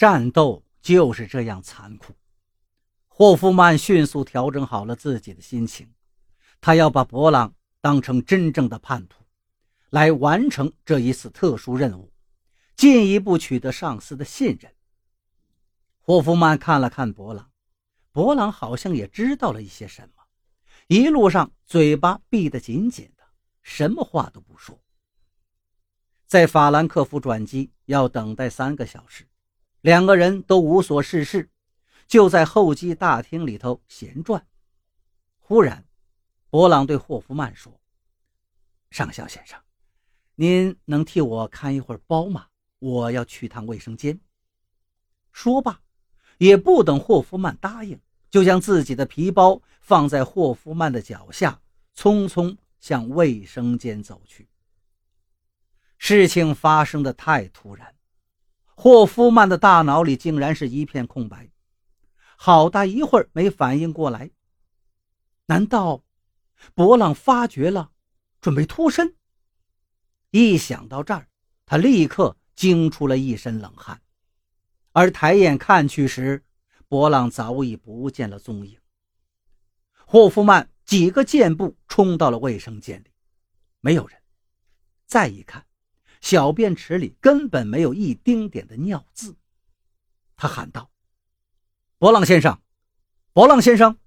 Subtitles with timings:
[0.00, 2.14] 战斗就是这样残酷。
[3.06, 5.92] 霍夫曼迅速调整好了自己的心情，
[6.58, 9.22] 他要把博朗当成真正的叛徒，
[9.90, 12.10] 来完成这一次特殊任务，
[12.74, 14.72] 进一步取得上司的信任。
[15.98, 17.50] 霍夫曼看了看博朗，
[18.10, 20.22] 博朗好像也知道了一些什么，
[20.86, 23.24] 一路上嘴巴闭得紧紧的，
[23.60, 24.80] 什么话都不说。
[26.26, 29.26] 在法兰克福转机要等待三个小时，
[29.80, 31.50] 两个人都无所事事。
[32.06, 34.44] 就在候机大厅里头闲转，
[35.38, 35.86] 忽然，
[36.48, 37.80] 博朗对霍夫曼说
[38.90, 39.60] ：“上校先生，
[40.34, 42.48] 您能替我看一会儿包吗？
[42.80, 44.18] 我要去趟卫生间。”
[45.30, 45.80] 说罢，
[46.38, 51.62] 也不等霍夫曼答应，就将自己的皮包放在霍夫曼的脚下，
[51.94, 54.48] 匆匆向卫生间走去。
[55.96, 57.94] 事情发生的太突然，
[58.82, 61.50] 霍夫曼的大脑里竟然是一片空白。
[62.38, 64.30] 好大一会儿没反应过来，
[65.44, 66.02] 难道
[66.72, 67.90] 博朗发觉了，
[68.40, 69.14] 准备脱身？
[70.30, 71.28] 一想到这儿，
[71.66, 74.00] 他立刻惊出了一身冷汗。
[74.92, 76.42] 而抬眼看去时，
[76.88, 78.80] 博朗早已不见了踪影。
[80.06, 83.10] 霍夫曼几个箭步冲到了卫生间里，
[83.80, 84.18] 没有人。
[85.06, 85.66] 再一看，
[86.20, 89.36] 小便池里根本没有一丁点的尿渍。
[90.36, 90.90] 他喊道。
[91.98, 92.62] 博朗先生，
[93.32, 93.98] 博朗先生，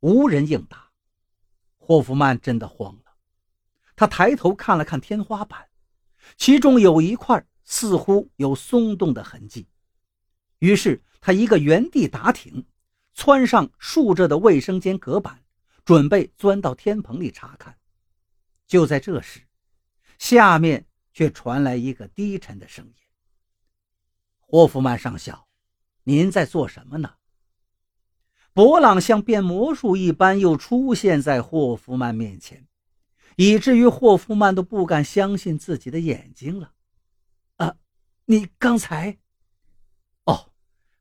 [0.00, 0.90] 无人应答。
[1.76, 3.16] 霍夫曼真的慌了，
[3.96, 5.68] 他抬头看了看天花板，
[6.36, 9.68] 其中有一块似乎有松动的痕迹。
[10.58, 12.66] 于是他一个原地打挺，
[13.14, 15.42] 窜上竖着的卫生间隔板，
[15.84, 17.78] 准备钻到天棚里查看。
[18.66, 19.47] 就在这时，
[20.18, 22.94] 下面却传来一个低沉的声音
[24.38, 25.46] ：“霍夫曼上校。”
[26.04, 27.16] 您在做什么呢？
[28.54, 32.66] 博朗像变魔术一般又出现在霍夫曼面前，
[33.36, 36.72] 以至于霍夫曼都不敢相信自己的眼睛了。
[37.56, 37.76] 啊，
[38.24, 39.18] 你刚才……
[40.24, 40.50] 哦，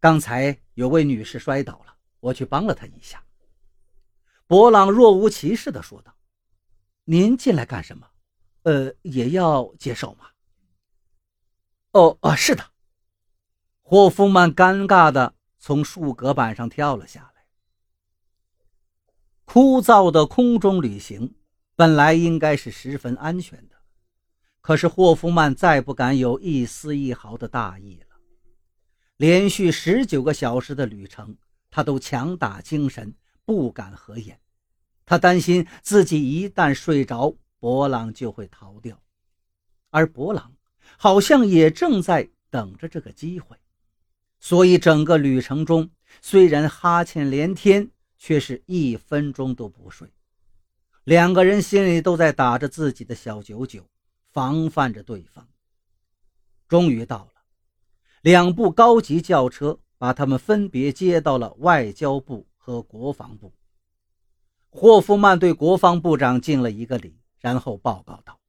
[0.00, 3.22] 刚才有位女士摔倒了，我去帮了她一下。
[4.46, 6.16] 博朗若无其事地说道
[7.04, 8.08] ：“您进来干什么？
[8.64, 10.26] 呃，也要接受吗？”
[11.92, 12.64] 哦，啊，是的。
[13.82, 17.46] 霍夫曼尴尬的从树隔板上跳了下来。
[19.44, 21.34] 枯燥的空中旅行
[21.76, 23.76] 本来应该是十分安全的，
[24.62, 28.16] 可是霍夫曼再不敢有一丝一毫的大意了。
[29.18, 31.36] 连续十九个小时的旅程，
[31.70, 33.14] 他都强打精神，
[33.44, 34.40] 不敢合眼。
[35.04, 39.00] 他担心自己一旦睡着，博朗就会逃掉，
[39.88, 40.54] 而博朗
[40.98, 43.56] 好像也正在等着这个机会。
[44.38, 45.88] 所以，整个旅程中，
[46.20, 47.88] 虽然哈欠连天，
[48.18, 50.06] 却是一分钟都不睡。
[51.04, 53.88] 两个人心里都在打着自己的小九九，
[54.30, 55.48] 防范着对方。
[56.68, 57.40] 终于到了，
[58.20, 63.54] 两部高级轿车把他们分别接到了外交部和国防部。
[64.68, 68.40] 霍夫曼对国防部长敬了一个礼，然后报告道：“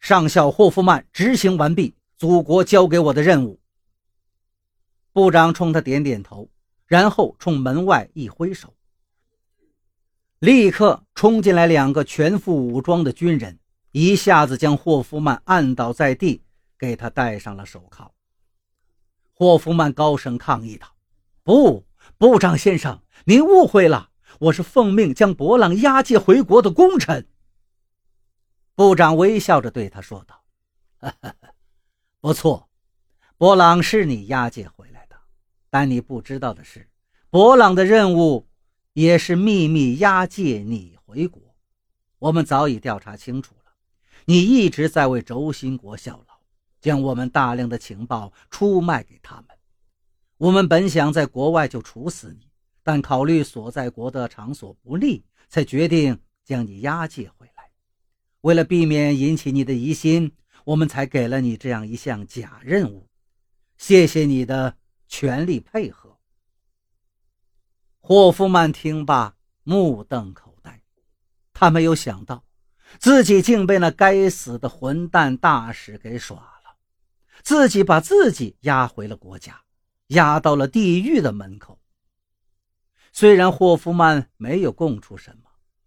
[0.00, 3.60] 上校霍夫曼执行完毕，祖国交给我的任务。”
[5.12, 6.48] 部长冲他点点头，
[6.86, 8.72] 然后冲门外一挥手，
[10.38, 13.58] 立刻冲进来两个全副武装的军人，
[13.92, 16.42] 一下子将霍夫曼按倒在地，
[16.78, 18.14] 给他戴上了手铐。
[19.34, 20.86] 霍夫曼高声抗议道
[21.44, 21.84] ：“不，
[22.16, 24.08] 部长先生，您误会了，
[24.40, 27.28] 我是奉命将博朗押解回国的功臣。”
[28.76, 30.44] 部长微笑着对他说道
[32.20, 32.68] ：“不错，
[33.36, 35.16] 博朗是你押解回来的。”
[35.70, 36.88] 但你不知道的是，
[37.30, 38.48] 博朗的任务
[38.92, 41.40] 也是秘密押解你回国。
[42.18, 43.72] 我们早已调查清楚了，
[44.24, 46.40] 你一直在为轴心国效劳，
[46.80, 49.46] 将我们大量的情报出卖给他们。
[50.36, 52.50] 我们本想在国外就处死你，
[52.82, 57.53] 但考虑所在国的场所不利，才决定将你押解回来。
[58.44, 60.32] 为了避免引起你的疑心，
[60.64, 63.08] 我们才给了你这样一项假任务。
[63.76, 64.76] 谢谢你的。
[65.06, 66.18] 全力配合。
[68.00, 70.82] 霍夫曼听罢，目瞪口呆，
[71.52, 72.44] 他没有想到，
[72.98, 76.76] 自己竟被那该死的混蛋大使给耍了，
[77.44, 79.62] 自己把自己押回了国家，
[80.08, 81.78] 押到了地狱的门口。
[83.12, 85.43] 虽然霍夫曼没有供出什么，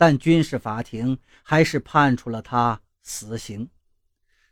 [0.00, 3.68] 但军事法庭还是判处了他死刑。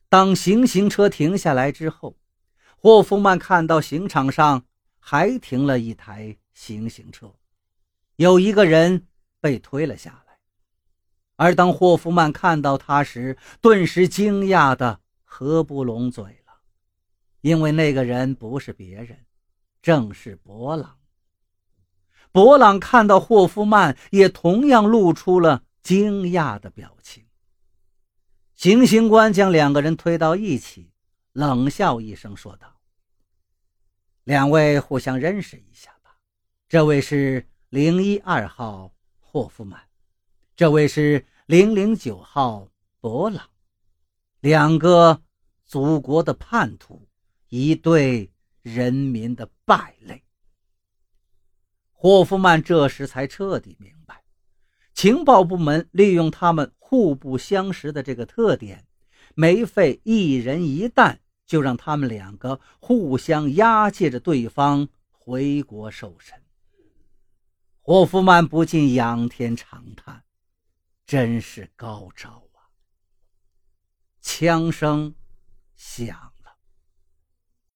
[0.07, 2.19] 当行刑车停下来之后。
[2.81, 4.65] 霍夫曼看到刑场上
[5.01, 7.35] 还停了一台行刑车，
[8.15, 9.09] 有一个人
[9.41, 10.39] 被推了下来。
[11.35, 16.61] 而当霍夫曼看到他时，顿时惊讶的合不拢嘴了，
[17.41, 19.27] 因为那个人不是别人，
[19.83, 21.01] 正是博朗。
[22.33, 27.25] 博朗看到霍夫曼，也同样露出了惊讶的表情。
[28.55, 30.93] 行刑官将两个人推到一起，
[31.33, 32.81] 冷笑一声说道
[34.25, 36.17] ：“两位互相认识一下吧，
[36.69, 39.81] 这位是零一二号霍夫曼。”
[40.57, 42.69] 这位是零零九号
[43.01, 43.49] 博朗，
[44.41, 45.23] 两个
[45.65, 47.09] 祖国的叛徒，
[47.49, 48.29] 一对
[48.63, 50.21] 人民的败类。
[52.01, 54.23] 霍夫曼这时才彻底明白，
[54.95, 58.87] 情报部门利用他们互不相识的这个特点，
[59.35, 66.41] 没费一人一弹，就让他们两个互相押解着对方回国受审。
[67.83, 70.23] 霍夫曼不禁仰天长叹。
[71.05, 72.71] 真是高招啊！
[74.21, 75.13] 枪声
[75.75, 76.33] 响。